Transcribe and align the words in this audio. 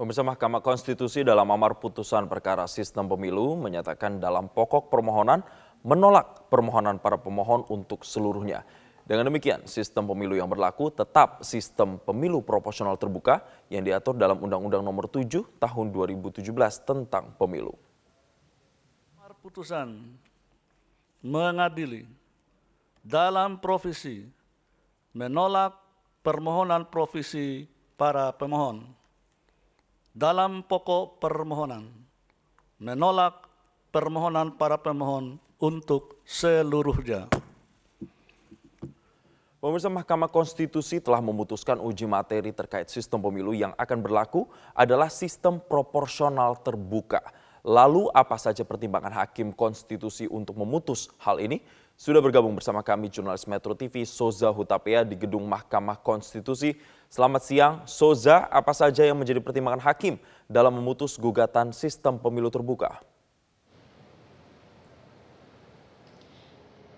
Pemirsa 0.00 0.24
Mahkamah 0.24 0.64
Konstitusi 0.64 1.20
dalam 1.20 1.44
amar 1.52 1.76
putusan 1.76 2.24
perkara 2.24 2.64
sistem 2.64 3.04
pemilu 3.04 3.52
menyatakan 3.60 4.16
dalam 4.16 4.48
pokok 4.48 4.88
permohonan 4.88 5.44
menolak 5.84 6.48
permohonan 6.48 6.96
para 6.96 7.20
pemohon 7.20 7.68
untuk 7.68 8.00
seluruhnya. 8.00 8.64
Dengan 9.04 9.28
demikian, 9.28 9.68
sistem 9.68 10.08
pemilu 10.08 10.40
yang 10.40 10.48
berlaku 10.48 10.88
tetap 10.88 11.44
sistem 11.44 12.00
pemilu 12.00 12.40
proporsional 12.40 12.96
terbuka 12.96 13.44
yang 13.68 13.84
diatur 13.84 14.16
dalam 14.16 14.40
Undang-Undang 14.40 14.80
Nomor 14.80 15.04
7 15.04 15.60
Tahun 15.60 15.86
2017 15.92 16.48
tentang 16.88 17.36
Pemilu. 17.36 17.76
Amar 19.20 19.36
putusan 19.36 20.16
mengadili 21.20 22.08
dalam 23.04 23.60
provisi 23.60 24.24
menolak 25.12 25.76
permohonan 26.24 26.88
provisi 26.88 27.68
para 28.00 28.32
pemohon 28.32 28.96
dalam 30.10 30.66
pokok 30.66 31.22
permohonan 31.22 31.86
menolak 32.80 33.46
permohonan 33.94 34.56
para 34.56 34.80
pemohon 34.80 35.36
untuk 35.60 36.18
seluruhnya. 36.24 37.28
Pemirsa 39.60 39.92
Mahkamah 39.92 40.32
Konstitusi 40.32 41.04
telah 41.04 41.20
memutuskan 41.20 41.76
uji 41.76 42.08
materi 42.08 42.48
terkait 42.48 42.88
sistem 42.88 43.20
pemilu 43.20 43.52
yang 43.52 43.76
akan 43.76 44.00
berlaku 44.00 44.48
adalah 44.72 45.12
sistem 45.12 45.60
proporsional 45.60 46.56
terbuka. 46.56 47.20
Lalu 47.60 48.08
apa 48.16 48.40
saja 48.40 48.64
pertimbangan 48.64 49.12
Hakim 49.12 49.52
Konstitusi 49.52 50.24
untuk 50.24 50.56
memutus 50.56 51.12
hal 51.20 51.44
ini? 51.44 51.60
Sudah 52.00 52.24
bergabung 52.24 52.56
bersama 52.56 52.80
kami 52.80 53.12
jurnalis 53.12 53.44
Metro 53.44 53.76
TV 53.76 54.08
Soza 54.08 54.48
Hutapea 54.48 55.04
di 55.04 55.20
Gedung 55.20 55.44
Mahkamah 55.44 56.00
Konstitusi. 56.00 56.80
Selamat 57.12 57.44
siang, 57.44 57.84
Soza. 57.84 58.48
Apa 58.48 58.72
saja 58.72 59.04
yang 59.04 59.20
menjadi 59.20 59.36
pertimbangan 59.36 59.84
Hakim 59.84 60.16
dalam 60.48 60.72
memutus 60.80 61.20
gugatan 61.20 61.76
sistem 61.76 62.16
pemilu 62.16 62.48
terbuka? 62.48 63.04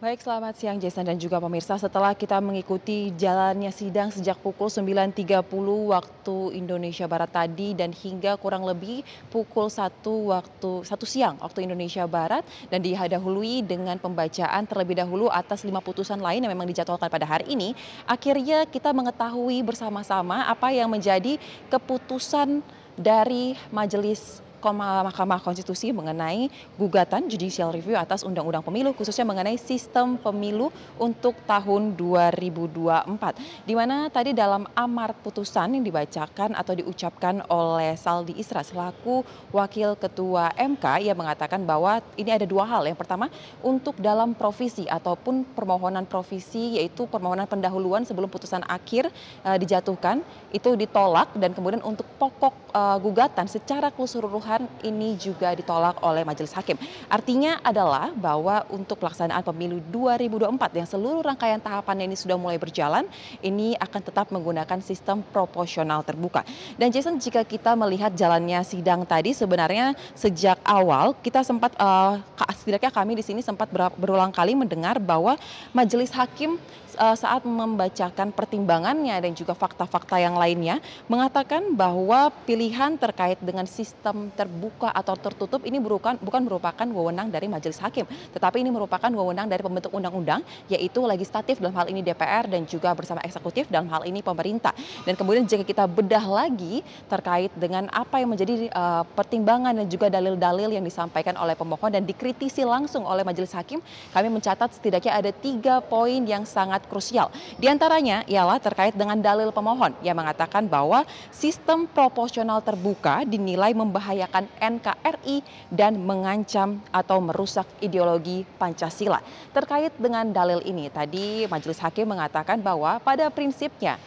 Baik, 0.03 0.19
selamat 0.19 0.59
siang 0.59 0.83
Jason 0.83 1.07
dan 1.07 1.15
juga 1.15 1.39
pemirsa. 1.39 1.79
Setelah 1.79 2.19
kita 2.19 2.43
mengikuti 2.43 3.15
jalannya 3.15 3.71
sidang 3.71 4.11
sejak 4.11 4.35
pukul 4.43 4.67
9.30 4.67 5.47
waktu 5.95 6.59
Indonesia 6.59 7.07
Barat 7.07 7.31
tadi 7.31 7.71
dan 7.71 7.95
hingga 7.95 8.35
kurang 8.35 8.67
lebih 8.67 9.07
pukul 9.31 9.71
1 9.71 10.03
waktu 10.03 10.71
1 10.83 10.91
siang 11.07 11.39
waktu 11.39 11.71
Indonesia 11.71 12.03
Barat 12.11 12.43
dan 12.67 12.83
dihadahului 12.83 13.63
dengan 13.63 13.95
pembacaan 14.03 14.67
terlebih 14.67 14.99
dahulu 14.99 15.31
atas 15.31 15.63
lima 15.63 15.79
putusan 15.79 16.19
lain 16.19 16.43
yang 16.43 16.51
memang 16.51 16.67
dijadwalkan 16.67 17.07
pada 17.07 17.23
hari 17.23 17.55
ini, 17.55 17.71
akhirnya 18.03 18.67
kita 18.67 18.91
mengetahui 18.91 19.63
bersama-sama 19.63 20.51
apa 20.51 20.75
yang 20.75 20.91
menjadi 20.91 21.39
keputusan 21.71 22.59
dari 22.99 23.55
Majelis 23.71 24.43
Mahkamah 24.71 25.43
Konstitusi 25.43 25.91
mengenai 25.91 26.47
gugatan 26.79 27.27
judicial 27.27 27.75
review 27.75 27.99
atas 27.99 28.23
Undang-Undang 28.23 28.63
Pemilu 28.63 28.95
khususnya 28.95 29.27
mengenai 29.27 29.59
sistem 29.59 30.15
pemilu 30.15 30.71
untuk 31.03 31.35
tahun 31.43 31.99
2024. 31.99 33.67
Di 33.67 33.75
mana 33.75 34.07
tadi 34.07 34.31
dalam 34.31 34.71
amar 34.79 35.19
putusan 35.19 35.75
yang 35.75 35.83
dibacakan 35.83 36.55
atau 36.55 36.79
diucapkan 36.79 37.43
oleh 37.51 37.99
Saldi 37.99 38.39
Isra 38.39 38.63
selaku 38.63 39.27
Wakil 39.51 39.99
Ketua 39.99 40.55
MK 40.55 41.03
ia 41.03 41.15
mengatakan 41.19 41.67
bahwa 41.67 41.99
ini 42.15 42.31
ada 42.31 42.47
dua 42.47 42.63
hal. 42.63 42.87
Yang 42.87 43.03
pertama 43.03 43.27
untuk 43.67 43.99
dalam 43.99 44.39
provisi 44.39 44.87
ataupun 44.87 45.43
permohonan 45.59 46.07
provisi 46.07 46.79
yaitu 46.79 47.11
permohonan 47.11 47.51
pendahuluan 47.51 48.07
sebelum 48.07 48.31
putusan 48.31 48.63
akhir 48.71 49.11
uh, 49.43 49.59
dijatuhkan 49.59 50.23
itu 50.55 50.79
ditolak 50.79 51.35
dan 51.35 51.51
kemudian 51.51 51.83
untuk 51.83 52.07
pokok 52.21 52.55
uh, 52.71 53.01
gugatan 53.03 53.51
secara 53.51 53.91
keseluruhan 53.91 54.52
ini 54.83 55.15
juga 55.17 55.55
ditolak 55.55 56.03
oleh 56.03 56.27
majelis 56.27 56.53
hakim. 56.53 56.77
Artinya 57.07 57.63
adalah 57.63 58.11
bahwa 58.13 58.67
untuk 58.69 58.99
pelaksanaan 59.01 59.41
pemilu 59.47 59.79
2024 59.89 60.79
yang 60.83 60.89
seluruh 60.89 61.23
rangkaian 61.23 61.63
tahapannya 61.63 62.11
ini 62.11 62.17
sudah 62.19 62.37
mulai 62.37 62.59
berjalan, 62.59 63.07
ini 63.41 63.79
akan 63.79 64.01
tetap 64.03 64.29
menggunakan 64.35 64.83
sistem 64.83 65.23
proporsional 65.31 66.03
terbuka. 66.03 66.43
Dan 66.75 66.91
Jason 66.91 67.17
jika 67.23 67.47
kita 67.47 67.73
melihat 67.79 68.13
jalannya 68.13 68.61
sidang 68.67 69.07
tadi 69.07 69.31
sebenarnya 69.33 69.95
sejak 70.19 70.59
awal 70.67 71.15
kita 71.23 71.47
sempat 71.47 71.73
uh, 71.79 72.19
setidaknya 72.57 72.91
kami 72.91 73.13
di 73.19 73.25
sini 73.25 73.41
sempat 73.45 73.71
berulang 73.97 74.35
kali 74.35 74.59
mendengar 74.59 74.99
bahwa 74.99 75.39
majelis 75.71 76.11
hakim 76.11 76.59
saat 76.97 77.43
membacakan 77.45 78.31
pertimbangannya 78.33 79.17
dan 79.19 79.33
juga 79.33 79.57
fakta-fakta 79.57 80.21
yang 80.21 80.37
lainnya 80.37 80.79
mengatakan 81.09 81.73
bahwa 81.73 82.29
pilihan 82.45 82.97
terkait 83.01 83.41
dengan 83.41 83.65
sistem 83.65 84.29
terbuka 84.35 84.93
atau 84.93 85.17
tertutup 85.17 85.65
ini 85.65 85.81
bukan 85.81 86.21
bukan 86.21 86.43
merupakan 86.45 86.87
wewenang 86.87 87.33
dari 87.33 87.49
majelis 87.49 87.81
hakim, 87.81 88.05
tetapi 88.37 88.61
ini 88.61 88.71
merupakan 88.71 89.09
wewenang 89.09 89.49
dari 89.49 89.65
pembentuk 89.65 89.93
undang-undang 89.95 90.45
yaitu 90.69 91.01
legislatif 91.03 91.59
dalam 91.59 91.75
hal 91.77 91.87
ini 91.89 92.05
DPR 92.05 92.47
dan 92.47 92.69
juga 92.69 92.93
bersama 92.93 93.25
eksekutif 93.25 93.69
dalam 93.73 93.89
hal 93.89 94.05
ini 94.05 94.21
pemerintah. 94.21 94.75
Dan 95.09 95.17
kemudian 95.17 95.49
jika 95.49 95.65
kita 95.65 95.85
bedah 95.89 96.25
lagi 96.25 96.85
terkait 97.09 97.51
dengan 97.57 97.89
apa 97.91 98.21
yang 98.21 98.31
menjadi 98.35 98.69
uh, 98.73 99.05
pertimbangan 99.17 99.75
dan 99.75 99.87
juga 99.89 100.13
dalil-dalil 100.13 100.77
yang 100.77 100.85
disampaikan 100.85 101.35
oleh 101.39 101.57
pemohon 101.57 101.93
dan 101.93 102.05
dikritisi 102.05 102.63
langsung 102.63 103.07
oleh 103.09 103.25
majelis 103.25 103.53
hakim, 103.57 103.81
kami 104.13 104.29
mencatat 104.29 104.77
setidaknya 104.77 105.13
ada 105.17 105.31
tiga 105.33 105.81
poin 105.81 106.23
yang 106.23 106.45
sangat 106.47 106.82
krusial. 106.87 107.29
Di 107.59 107.67
antaranya 107.71 108.23
ialah 108.27 108.59
terkait 108.59 108.95
dengan 108.97 109.19
dalil 109.19 109.51
pemohon 109.51 109.95
yang 110.01 110.19
mengatakan 110.19 110.67
bahwa 110.67 111.03
sistem 111.31 111.87
proporsional 111.91 112.63
terbuka 112.63 113.23
dinilai 113.27 113.75
membahayakan 113.75 114.47
NKRI 114.59 115.43
dan 115.71 115.99
mengancam 116.01 116.83
atau 116.91 117.19
merusak 117.23 117.67
ideologi 117.79 118.43
Pancasila. 118.59 119.23
Terkait 119.51 119.95
dengan 119.99 120.29
dalil 120.31 120.63
ini, 120.67 120.89
tadi 120.89 121.45
Majelis 121.47 121.79
Hakim 121.83 122.09
mengatakan 122.09 122.59
bahwa 122.59 122.99
pada 123.03 123.29
prinsipnya 123.31 124.01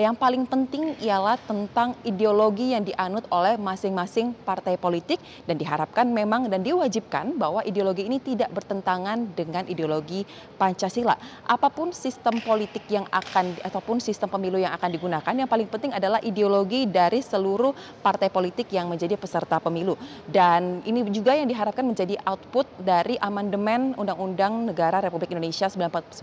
yang 0.00 0.16
paling 0.16 0.48
penting 0.48 0.96
ialah 1.04 1.36
tentang 1.44 1.92
ideologi 2.08 2.72
yang 2.72 2.80
dianut 2.80 3.28
oleh 3.28 3.60
masing-masing 3.60 4.32
partai 4.48 4.80
politik 4.80 5.20
dan 5.44 5.60
diharapkan 5.60 6.08
memang 6.08 6.48
dan 6.48 6.64
diwajibkan 6.64 7.36
bahwa 7.36 7.60
ideologi 7.68 8.08
ini 8.08 8.16
tidak 8.16 8.48
bertentangan 8.56 9.28
dengan 9.36 9.68
ideologi 9.68 10.24
Pancasila. 10.56 11.20
Apa 11.44 11.68
pun 11.68 11.92
sistem 11.92 12.40
politik 12.40 12.88
yang 12.88 13.04
akan 13.12 13.60
ataupun 13.60 14.00
sistem 14.00 14.32
pemilu 14.32 14.56
yang 14.56 14.72
akan 14.72 14.88
digunakan 14.88 15.34
yang 15.36 15.48
paling 15.48 15.68
penting 15.68 15.92
adalah 15.92 16.16
ideologi 16.24 16.88
dari 16.88 17.20
seluruh 17.20 17.76
partai 18.00 18.32
politik 18.32 18.72
yang 18.72 18.88
menjadi 18.88 19.20
peserta 19.20 19.60
pemilu. 19.60 20.00
Dan 20.24 20.80
ini 20.88 21.04
juga 21.12 21.36
yang 21.36 21.44
diharapkan 21.44 21.84
menjadi 21.84 22.16
output 22.24 22.64
dari 22.80 23.20
amandemen 23.20 23.92
Undang-Undang 24.00 24.72
Negara 24.72 25.04
Republik 25.04 25.28
Indonesia 25.28 25.68
1945 25.68 26.16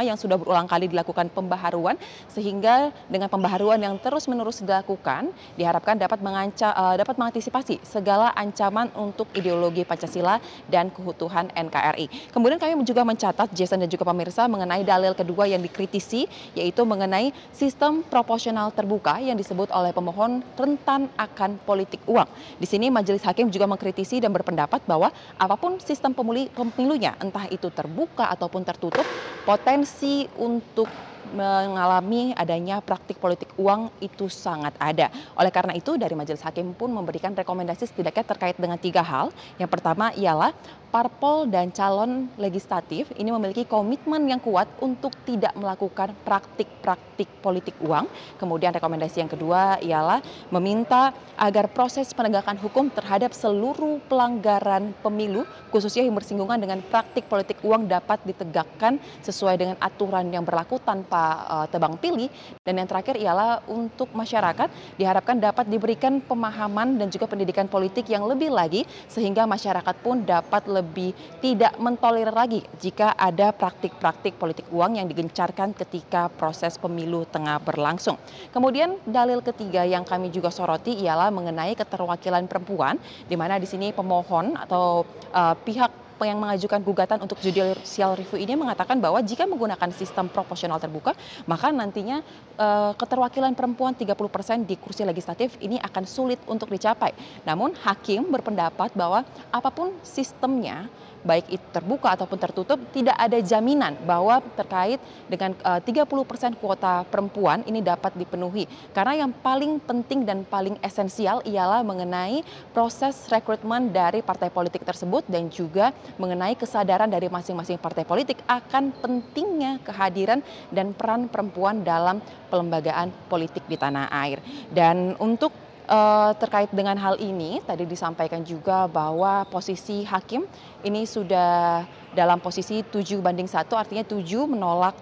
yang 0.00 0.16
sudah 0.16 0.40
berulang 0.40 0.64
kali 0.64 0.88
dilakukan 0.88 1.28
pembaharuan 1.28 2.00
sehingga 2.32 2.88
dengan 3.10 3.30
pembaharuan 3.30 3.80
yang 3.80 3.98
terus-menerus 3.98 4.62
dilakukan 4.62 5.32
diharapkan 5.56 5.98
uh, 5.98 6.94
dapat 6.98 7.16
mengantisipasi 7.18 7.82
segala 7.82 8.30
ancaman 8.36 8.90
untuk 8.98 9.30
ideologi 9.34 9.82
Pancasila 9.86 10.38
dan 10.68 10.90
keutuhan 10.90 11.48
NKRI. 11.54 12.34
Kemudian 12.34 12.58
kami 12.58 12.84
juga 12.86 13.02
mencatat 13.06 13.50
Jason 13.54 13.82
dan 13.82 13.90
juga 13.90 14.06
pemirsa 14.06 14.46
mengenai 14.46 14.82
dalil 14.86 15.14
kedua 15.16 15.46
yang 15.48 15.62
dikritisi 15.62 16.26
yaitu 16.54 16.82
mengenai 16.82 17.30
sistem 17.54 18.02
proporsional 18.06 18.70
terbuka 18.74 19.18
yang 19.22 19.38
disebut 19.38 19.70
oleh 19.70 19.94
pemohon 19.94 20.42
rentan 20.58 21.08
akan 21.16 21.58
politik 21.62 22.02
uang. 22.06 22.26
Di 22.58 22.66
sini 22.66 22.90
majelis 22.90 23.22
hakim 23.22 23.48
juga 23.48 23.64
mengkritisi 23.70 24.18
dan 24.18 24.34
berpendapat 24.34 24.84
bahwa 24.84 25.14
apa 25.38 25.56
pun 25.56 25.78
sistem 25.80 26.12
pemilunya 26.16 27.14
entah 27.22 27.46
itu 27.48 27.68
terbuka 27.70 28.28
ataupun 28.32 28.62
tertutup 28.66 29.06
potensi 29.42 30.26
untuk 30.38 31.11
mengalami 31.30 32.34
adanya 32.34 32.82
praktik 32.82 33.22
politik 33.22 33.48
uang 33.54 33.94
itu 34.02 34.26
sangat 34.26 34.74
ada. 34.82 35.08
Oleh 35.38 35.54
karena 35.54 35.78
itu 35.78 35.94
dari 35.94 36.18
majelis 36.18 36.42
hakim 36.42 36.74
pun 36.74 36.90
memberikan 36.90 37.30
rekomendasi 37.30 37.86
setidaknya 37.86 38.26
terkait 38.26 38.56
dengan 38.58 38.76
tiga 38.76 39.06
hal. 39.06 39.30
Yang 39.62 39.70
pertama 39.70 40.10
ialah 40.18 40.50
parpol 40.92 41.48
dan 41.48 41.72
calon 41.72 42.28
legislatif 42.36 43.08
ini 43.16 43.32
memiliki 43.32 43.64
komitmen 43.64 44.28
yang 44.28 44.36
kuat 44.36 44.68
untuk 44.84 45.16
tidak 45.24 45.56
melakukan 45.56 46.12
praktik-praktik 46.20 47.26
politik 47.40 47.72
uang. 47.80 48.04
Kemudian 48.36 48.76
rekomendasi 48.76 49.24
yang 49.24 49.32
kedua 49.32 49.80
ialah 49.80 50.20
meminta 50.52 51.16
agar 51.40 51.72
proses 51.72 52.12
penegakan 52.12 52.60
hukum 52.60 52.92
terhadap 52.92 53.32
seluruh 53.32 54.04
pelanggaran 54.04 54.92
pemilu 55.00 55.48
khususnya 55.72 56.04
yang 56.04 56.12
bersinggungan 56.12 56.60
dengan 56.60 56.84
praktik 56.84 57.24
politik 57.24 57.56
uang 57.64 57.88
dapat 57.88 58.20
ditegakkan 58.28 59.00
sesuai 59.24 59.56
dengan 59.56 59.76
aturan 59.80 60.28
yang 60.28 60.44
berlaku 60.44 60.76
tanpa 60.76 61.48
uh, 61.48 61.66
tebang 61.72 61.96
pilih. 61.96 62.28
Dan 62.60 62.84
yang 62.84 62.86
terakhir 62.86 63.16
ialah 63.16 63.64
untuk 63.64 64.12
masyarakat 64.12 64.68
diharapkan 65.00 65.40
dapat 65.40 65.64
diberikan 65.72 66.20
pemahaman 66.20 67.00
dan 67.00 67.08
juga 67.08 67.24
pendidikan 67.24 67.64
politik 67.64 68.12
yang 68.12 68.28
lebih 68.28 68.52
lagi 68.52 68.84
sehingga 69.08 69.48
masyarakat 69.48 69.96
pun 70.04 70.20
dapat 70.28 70.68
lebih 70.68 70.81
lebih 70.82 71.14
tidak 71.38 71.78
mentolerir 71.78 72.34
lagi 72.34 72.66
jika 72.82 73.14
ada 73.14 73.54
praktik-praktik 73.54 74.34
politik 74.34 74.66
uang 74.74 74.98
yang 74.98 75.06
digencarkan 75.06 75.70
ketika 75.78 76.26
proses 76.26 76.74
pemilu 76.76 77.22
tengah 77.30 77.62
berlangsung. 77.62 78.18
Kemudian 78.50 78.98
dalil 79.06 79.38
ketiga 79.40 79.86
yang 79.86 80.02
kami 80.02 80.34
juga 80.34 80.50
soroti 80.50 80.98
ialah 80.98 81.30
mengenai 81.30 81.78
keterwakilan 81.78 82.50
perempuan, 82.50 82.98
di 83.30 83.38
mana 83.38 83.62
di 83.62 83.70
sini 83.70 83.94
pemohon 83.94 84.58
atau 84.58 85.06
uh, 85.30 85.54
pihak 85.54 86.01
yang 86.26 86.38
mengajukan 86.40 86.80
gugatan 86.82 87.18
untuk 87.22 87.38
judicial 87.42 88.16
review 88.18 88.38
ini 88.38 88.54
mengatakan 88.58 88.98
bahwa 88.98 89.20
jika 89.22 89.46
menggunakan 89.46 89.90
sistem 89.94 90.26
proporsional 90.30 90.78
terbuka, 90.78 91.14
maka 91.46 91.70
nantinya 91.70 92.20
uh, 92.56 92.92
keterwakilan 92.96 93.52
perempuan 93.52 93.94
30% 93.94 94.66
di 94.66 94.74
kursi 94.80 95.02
legislatif 95.06 95.54
ini 95.60 95.78
akan 95.78 96.04
sulit 96.06 96.40
untuk 96.48 96.70
dicapai. 96.70 97.12
Namun 97.46 97.74
hakim 97.82 98.28
berpendapat 98.30 98.94
bahwa 98.94 99.26
apa 99.50 99.70
pun 99.70 99.94
sistemnya 100.02 100.88
baik 101.22 101.46
itu 101.54 101.66
terbuka 101.70 102.12
ataupun 102.18 102.38
tertutup 102.38 102.78
tidak 102.90 103.14
ada 103.14 103.38
jaminan 103.38 103.94
bahwa 104.02 104.42
terkait 104.58 104.98
dengan 105.30 105.54
uh, 105.62 105.78
30% 105.78 106.58
kuota 106.58 107.06
perempuan 107.06 107.62
ini 107.64 107.80
dapat 107.80 108.12
dipenuhi. 108.18 108.66
Karena 108.90 109.24
yang 109.26 109.30
paling 109.30 109.78
penting 109.82 110.26
dan 110.26 110.42
paling 110.42 110.76
esensial 110.82 111.40
ialah 111.46 111.86
mengenai 111.86 112.42
proses 112.74 113.14
rekrutmen 113.30 113.94
dari 113.94 114.20
partai 114.20 114.50
politik 114.50 114.82
tersebut 114.82 115.24
dan 115.30 115.48
juga 115.48 115.94
mengenai 116.16 116.56
kesadaran 116.56 117.08
dari 117.08 117.28
masing-masing 117.28 117.80
partai 117.80 118.04
politik 118.04 118.40
akan 118.48 118.92
pentingnya 119.00 119.80
kehadiran 119.84 120.40
dan 120.68 120.92
peran 120.92 121.28
perempuan 121.28 121.84
dalam 121.84 122.20
pelembagaan 122.48 123.12
politik 123.28 123.64
di 123.68 123.76
tanah 123.76 124.08
air. 124.10 124.40
Dan 124.68 125.16
untuk 125.16 125.52
uh, 125.88 126.32
terkait 126.36 126.70
dengan 126.70 126.94
hal 126.98 127.18
ini 127.18 127.60
tadi 127.64 127.88
disampaikan 127.88 128.42
juga 128.42 128.86
bahwa 128.86 129.46
posisi 129.48 130.06
hakim 130.06 130.46
ini 130.86 131.08
sudah 131.08 131.84
dalam 132.12 132.38
posisi 132.38 132.84
tujuh 132.84 133.24
banding 133.24 133.48
satu 133.48 133.74
artinya 133.74 134.04
tujuh 134.04 134.44
menolak 134.44 134.94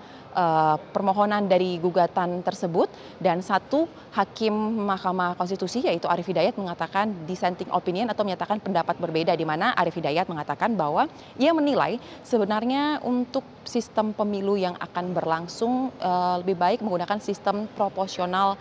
permohonan 0.94 1.50
dari 1.50 1.76
gugatan 1.82 2.42
tersebut. 2.46 2.90
Dan 3.18 3.42
satu 3.42 3.90
hakim 4.14 4.52
Mahkamah 4.86 5.34
Konstitusi 5.34 5.82
yaitu 5.82 6.06
Arif 6.06 6.26
Hidayat 6.30 6.54
mengatakan 6.58 7.10
dissenting 7.26 7.70
opinion 7.70 8.10
atau 8.10 8.22
menyatakan 8.22 8.62
pendapat 8.62 8.98
berbeda 8.98 9.34
di 9.34 9.46
mana 9.46 9.74
Arif 9.74 9.98
Hidayat 9.98 10.26
mengatakan 10.30 10.74
bahwa 10.74 11.06
ia 11.38 11.54
menilai 11.54 11.98
sebenarnya 12.22 13.02
untuk 13.02 13.42
sistem 13.66 14.10
pemilu 14.16 14.56
yang 14.56 14.74
akan 14.78 15.12
berlangsung 15.14 15.94
uh, 16.00 16.40
lebih 16.42 16.56
baik 16.58 16.78
menggunakan 16.80 17.18
sistem 17.22 17.68
proporsional 17.76 18.58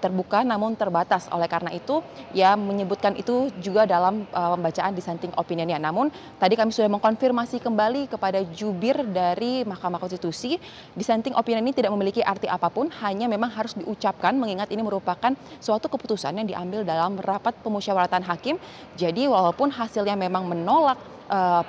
terbuka 0.00 0.40
namun 0.42 0.72
terbatas. 0.74 1.28
Oleh 1.32 1.46
karena 1.46 1.70
itu, 1.74 2.00
ya 2.32 2.56
menyebutkan 2.56 3.12
itu 3.18 3.52
juga 3.60 3.84
dalam 3.84 4.24
uh, 4.32 4.56
pembacaan 4.56 4.96
dissenting 4.96 5.32
opinionnya. 5.36 5.76
Namun 5.76 6.08
tadi 6.40 6.56
kami 6.56 6.72
sudah 6.72 6.88
mengkonfirmasi 6.88 7.60
kembali 7.60 8.08
kepada 8.08 8.40
jubir 8.56 8.96
dari 9.04 9.62
Mahkamah 9.68 10.00
Konstitusi, 10.00 10.56
dissenting 10.96 11.36
opinion 11.36 11.64
ini 11.66 11.76
tidak 11.76 11.92
memiliki 11.92 12.24
arti 12.24 12.48
apa 12.48 12.72
pun, 12.72 12.88
hanya 13.04 13.28
memang 13.28 13.52
harus 13.52 13.76
diucapkan 13.76 14.32
mengingat 14.32 14.72
ini 14.72 14.80
merupakan 14.80 15.32
suatu 15.60 15.92
keputusan 15.92 16.36
yang 16.36 16.48
diambil 16.48 16.80
dalam 16.82 17.20
rapat 17.20 17.52
pemusyawaratan 17.60 18.24
hakim. 18.24 18.56
Jadi 18.96 19.28
walaupun 19.28 19.68
hasilnya 19.68 20.16
memang 20.16 20.48
menolak 20.48 20.96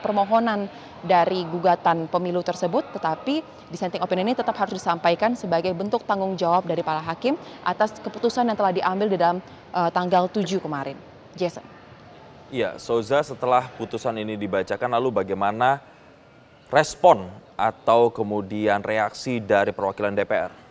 permohonan 0.02 0.70
dari 1.02 1.46
gugatan 1.50 2.10
pemilu 2.10 2.42
tersebut, 2.42 2.94
tetapi 2.94 3.42
dissenting 3.70 4.02
opinion 4.02 4.32
ini 4.32 4.38
tetap 4.38 4.56
harus 4.58 4.78
disampaikan 4.78 5.34
sebagai 5.34 5.74
bentuk 5.76 6.06
tanggung 6.08 6.34
jawab 6.40 6.66
dari 6.66 6.82
para 6.82 7.04
hakim 7.04 7.36
atas 7.62 7.98
keputusan 8.00 8.48
yang 8.48 8.58
telah 8.58 8.74
diambil 8.74 9.08
di 9.10 9.18
dalam 9.18 9.38
uh, 9.74 9.90
tanggal 9.92 10.30
7 10.32 10.46
kemarin. 10.62 10.98
Jason. 11.38 11.64
Iya, 12.50 12.80
Soza 12.82 13.22
setelah 13.22 13.70
putusan 13.76 14.18
ini 14.18 14.40
dibacakan 14.40 14.96
lalu 14.98 15.22
bagaimana 15.22 15.84
respon 16.72 17.28
atau 17.60 18.10
kemudian 18.10 18.82
reaksi 18.82 19.44
dari 19.44 19.76
perwakilan 19.76 20.16
DPR? 20.16 20.67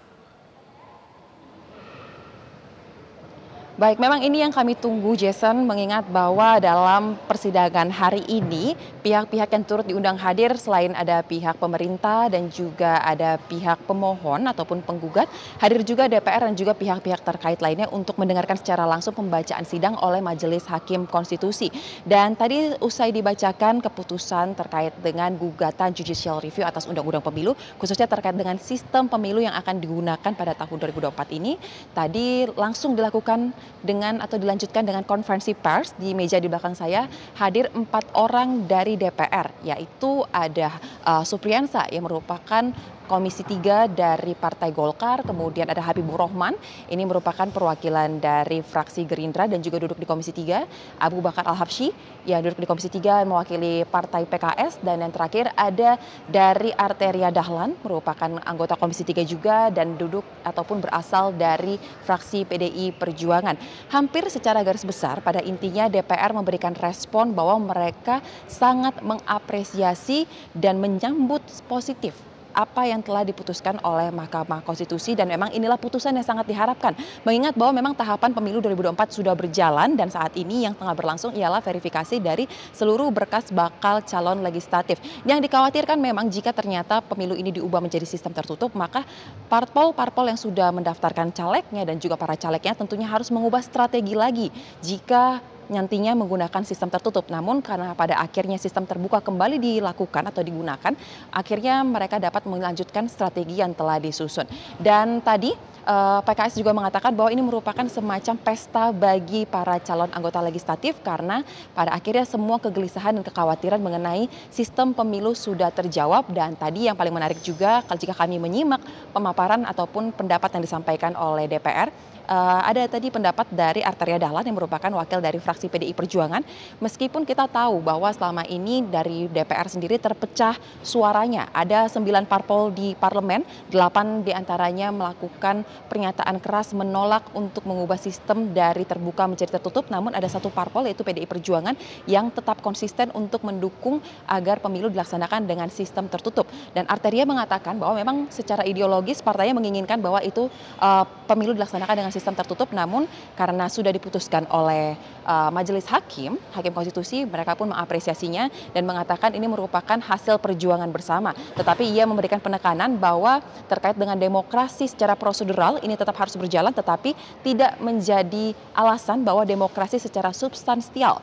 Baik, 3.76 4.00
memang 4.00 4.24
ini 4.24 4.40
yang 4.40 4.48
kami 4.48 4.72
tunggu 4.72 5.12
Jason 5.20 5.68
mengingat 5.68 6.08
bahwa 6.08 6.56
dalam 6.56 7.12
persidangan 7.28 7.92
hari 7.92 8.24
ini 8.24 8.72
pihak-pihak 9.04 9.52
yang 9.52 9.64
turut 9.68 9.84
diundang 9.84 10.16
hadir 10.16 10.56
selain 10.56 10.96
ada 10.96 11.20
pihak 11.20 11.60
pemerintah 11.60 12.32
dan 12.32 12.48
juga 12.48 13.04
ada 13.04 13.36
pihak 13.36 13.84
pemohon 13.84 14.48
ataupun 14.48 14.80
penggugat, 14.80 15.28
hadir 15.60 15.84
juga 15.84 16.08
DPR 16.08 16.48
dan 16.48 16.56
juga 16.56 16.72
pihak-pihak 16.72 17.20
terkait 17.20 17.60
lainnya 17.60 17.84
untuk 17.92 18.16
mendengarkan 18.16 18.56
secara 18.56 18.88
langsung 18.88 19.12
pembacaan 19.12 19.68
sidang 19.68 19.92
oleh 20.00 20.24
Majelis 20.24 20.64
Hakim 20.64 21.04
Konstitusi. 21.04 21.68
Dan 22.00 22.32
tadi 22.32 22.72
usai 22.80 23.12
dibacakan 23.12 23.84
keputusan 23.84 24.56
terkait 24.56 24.96
dengan 25.04 25.36
gugatan 25.36 25.92
judicial 25.92 26.40
review 26.40 26.64
atas 26.64 26.88
Undang-Undang 26.88 27.28
Pemilu, 27.28 27.52
khususnya 27.76 28.08
terkait 28.08 28.40
dengan 28.40 28.56
sistem 28.56 29.04
pemilu 29.04 29.44
yang 29.44 29.52
akan 29.52 29.84
digunakan 29.84 30.32
pada 30.32 30.56
tahun 30.56 30.80
2024 30.80 31.12
ini, 31.36 31.60
tadi 31.92 32.48
langsung 32.56 32.96
dilakukan 32.96 33.65
dengan 33.84 34.18
atau 34.18 34.36
dilanjutkan 34.40 34.82
dengan 34.82 35.06
konferensi 35.06 35.54
pers 35.54 35.94
di 35.96 36.12
meja 36.12 36.42
di 36.42 36.50
belakang 36.50 36.74
saya 36.74 37.06
hadir 37.38 37.70
empat 37.70 38.10
orang 38.18 38.66
dari 38.66 38.98
DPR 38.98 39.52
yaitu 39.62 40.26
ada 40.34 40.74
uh, 41.06 41.22
Supriyansa 41.22 41.86
yang 41.94 42.04
merupakan 42.08 42.72
Komisi 43.06 43.46
3 43.46 43.86
dari 43.86 44.34
Partai 44.34 44.74
Golkar, 44.74 45.22
kemudian 45.22 45.70
ada 45.70 45.78
Habibur 45.78 46.18
Rahman, 46.18 46.58
ini 46.90 47.06
merupakan 47.06 47.46
perwakilan 47.46 48.18
dari 48.18 48.66
fraksi 48.66 49.06
Gerindra 49.06 49.46
dan 49.46 49.62
juga 49.62 49.78
duduk 49.78 49.94
di 49.94 50.06
Komisi 50.10 50.34
3, 50.34 50.98
Abu 50.98 51.22
Bakar 51.22 51.46
Al-Habsyi 51.46 51.94
yang 52.26 52.42
duduk 52.42 52.58
di 52.58 52.66
Komisi 52.66 52.90
3 52.90 53.22
mewakili 53.22 53.86
Partai 53.86 54.26
PKS, 54.26 54.82
dan 54.82 55.06
yang 55.06 55.14
terakhir 55.14 55.54
ada 55.54 55.94
dari 56.26 56.74
Arteria 56.74 57.30
Dahlan, 57.30 57.78
merupakan 57.86 58.42
anggota 58.42 58.74
Komisi 58.74 59.06
3 59.06 59.22
juga 59.22 59.70
dan 59.70 59.94
duduk 59.94 60.26
ataupun 60.42 60.82
berasal 60.82 61.30
dari 61.30 61.78
fraksi 62.02 62.42
PDI 62.42 62.90
Perjuangan. 62.90 63.54
Hampir 63.94 64.26
secara 64.34 64.66
garis 64.66 64.82
besar 64.82 65.22
pada 65.22 65.38
intinya 65.46 65.86
DPR 65.86 66.34
memberikan 66.34 66.74
respon 66.74 67.30
bahwa 67.30 67.70
mereka 67.70 68.18
sangat 68.50 68.98
mengapresiasi 69.06 70.26
dan 70.58 70.82
menyambut 70.82 71.46
positif 71.70 72.35
apa 72.56 72.88
yang 72.88 73.04
telah 73.04 73.20
diputuskan 73.20 73.76
oleh 73.84 74.08
Mahkamah 74.08 74.64
Konstitusi 74.64 75.12
dan 75.12 75.28
memang 75.28 75.52
inilah 75.52 75.76
putusan 75.76 76.16
yang 76.16 76.24
sangat 76.24 76.48
diharapkan. 76.48 76.96
Mengingat 77.28 77.52
bahwa 77.52 77.76
memang 77.76 77.92
tahapan 77.92 78.32
pemilu 78.32 78.64
2024 78.64 79.12
sudah 79.12 79.36
berjalan 79.36 79.92
dan 79.92 80.08
saat 80.08 80.32
ini 80.40 80.64
yang 80.64 80.72
tengah 80.72 80.96
berlangsung 80.96 81.36
ialah 81.36 81.60
verifikasi 81.60 82.16
dari 82.16 82.48
seluruh 82.72 83.12
berkas 83.12 83.52
bakal 83.52 84.00
calon 84.08 84.40
legislatif. 84.40 84.96
Yang 85.28 85.52
dikhawatirkan 85.52 86.00
memang 86.00 86.32
jika 86.32 86.56
ternyata 86.56 87.04
pemilu 87.04 87.36
ini 87.36 87.52
diubah 87.52 87.84
menjadi 87.84 88.08
sistem 88.08 88.32
tertutup, 88.32 88.72
maka 88.72 89.04
parpol-parpol 89.52 90.32
yang 90.32 90.40
sudah 90.40 90.72
mendaftarkan 90.72 91.36
calegnya 91.36 91.84
dan 91.84 92.00
juga 92.00 92.16
para 92.16 92.40
calegnya 92.40 92.72
tentunya 92.72 93.04
harus 93.04 93.28
mengubah 93.28 93.60
strategi 93.60 94.16
lagi 94.16 94.48
jika 94.80 95.44
nantinya 95.66 96.14
menggunakan 96.14 96.62
sistem 96.62 96.90
tertutup. 96.90 97.26
Namun 97.28 97.60
karena 97.60 97.92
pada 97.92 98.18
akhirnya 98.18 98.56
sistem 98.56 98.86
terbuka 98.86 99.22
kembali 99.22 99.58
dilakukan 99.58 100.30
atau 100.30 100.42
digunakan, 100.42 100.92
akhirnya 101.30 101.82
mereka 101.82 102.22
dapat 102.22 102.46
melanjutkan 102.46 103.10
strategi 103.10 103.58
yang 103.60 103.74
telah 103.74 103.98
disusun. 103.98 104.46
Dan 104.78 105.20
tadi 105.22 105.52
eh, 105.86 106.20
PKS 106.22 106.58
juga 106.58 106.72
mengatakan 106.74 107.14
bahwa 107.14 107.30
ini 107.30 107.42
merupakan 107.42 107.86
semacam 107.90 108.34
pesta 108.38 108.90
bagi 108.94 109.46
para 109.46 109.78
calon 109.82 110.10
anggota 110.14 110.42
legislatif 110.42 110.98
karena 111.02 111.42
pada 111.74 111.94
akhirnya 111.94 112.26
semua 112.26 112.58
kegelisahan 112.62 113.18
dan 113.18 113.24
kekhawatiran 113.26 113.78
mengenai 113.82 114.30
sistem 114.50 114.94
pemilu 114.94 115.34
sudah 115.34 115.70
terjawab 115.74 116.26
dan 116.30 116.54
tadi 116.54 116.86
yang 116.86 116.96
paling 116.98 117.14
menarik 117.14 117.38
juga 117.42 117.82
jika 117.96 118.12
kami 118.12 118.36
menyimak 118.36 118.82
pemaparan 119.16 119.64
ataupun 119.64 120.12
pendapat 120.12 120.52
yang 120.52 120.62
disampaikan 120.62 121.16
oleh 121.16 121.48
DPR 121.48 121.88
uh, 122.26 122.60
ada 122.66 122.84
tadi 122.90 123.08
pendapat 123.08 123.48
dari 123.54 123.80
Arteria 123.80 124.18
Dahlan 124.18 124.44
yang 124.44 124.58
merupakan 124.58 124.90
wakil 124.92 125.22
dari 125.22 125.38
fraksi 125.38 125.70
PDI 125.70 125.94
Perjuangan. 125.94 126.42
Meskipun 126.82 127.22
kita 127.22 127.46
tahu 127.46 127.80
bahwa 127.80 128.10
selama 128.10 128.42
ini 128.46 128.84
dari 128.84 129.30
DPR 129.30 129.66
sendiri 129.70 129.96
terpecah 129.96 130.58
suaranya. 130.82 131.48
Ada 131.54 131.88
sembilan 131.88 132.26
parpol 132.26 132.74
di 132.74 132.92
parlemen, 132.98 133.46
delapan 133.70 134.26
di 134.26 134.34
antaranya 134.34 134.90
melakukan 134.90 135.62
pernyataan 135.88 136.42
keras 136.42 136.74
menolak 136.74 137.30
untuk 137.32 137.64
mengubah 137.64 137.96
sistem 137.96 138.50
dari 138.52 138.82
terbuka 138.82 139.24
menjadi 139.30 139.56
tertutup. 139.58 139.88
Namun 139.88 140.12
ada 140.12 140.26
satu 140.26 140.50
parpol 140.50 140.90
yaitu 140.90 141.06
PDI 141.06 141.24
Perjuangan 141.30 141.78
yang 142.10 142.28
tetap 142.34 142.60
konsisten 142.60 143.08
untuk 143.14 143.46
mendukung 143.46 144.02
agar 144.26 144.58
pemilu 144.58 144.90
dilaksanakan 144.90 145.46
dengan 145.46 145.70
sistem 145.70 146.10
tertutup. 146.10 146.50
Dan 146.74 146.84
Arteria 146.90 147.22
mengatakan 147.22 147.78
bahwa 147.78 147.96
memang 147.96 148.16
secara 148.28 148.66
ideologis 148.66 149.22
partainya 149.22 149.54
menginginkan 149.54 150.02
bahwa 150.02 150.20
itu 150.20 150.50
uh, 150.82 151.04
pemilu 151.28 151.54
dilaksanakan 151.54 151.94
dengan 152.04 152.12
sistem 152.16 152.32
tertutup 152.32 152.72
namun 152.72 153.04
karena 153.36 153.68
sudah 153.68 153.92
diputuskan 153.92 154.48
oleh 154.48 154.96
uh, 155.28 155.52
majelis 155.52 155.84
hakim, 155.92 156.40
hakim 156.56 156.72
konstitusi 156.72 157.28
mereka 157.28 157.52
pun 157.52 157.68
mengapresiasinya 157.68 158.48
dan 158.72 158.82
mengatakan 158.88 159.36
ini 159.36 159.44
merupakan 159.44 160.00
hasil 160.00 160.40
perjuangan 160.40 160.88
bersama. 160.88 161.36
Tetapi 161.52 161.84
ia 161.92 162.08
memberikan 162.08 162.40
penekanan 162.40 162.96
bahwa 162.96 163.44
terkait 163.68 164.00
dengan 164.00 164.16
demokrasi 164.16 164.88
secara 164.88 165.12
prosedural 165.12 165.76
ini 165.84 165.92
tetap 165.92 166.16
harus 166.16 166.32
berjalan 166.40 166.72
tetapi 166.72 167.12
tidak 167.44 167.76
menjadi 167.84 168.56
alasan 168.72 169.20
bahwa 169.20 169.44
demokrasi 169.44 170.00
secara 170.00 170.32
substansial 170.32 171.20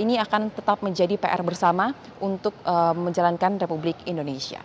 ini 0.00 0.16
akan 0.16 0.48
tetap 0.54 0.80
menjadi 0.80 1.20
PR 1.20 1.42
bersama 1.44 1.92
untuk 2.22 2.54
menjalankan 2.96 3.60
Republik 3.60 3.98
Indonesia. 4.08 4.62